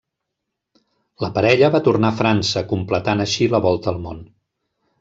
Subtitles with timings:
[1.23, 4.27] La parella va tornar a França, completant així la volta al món.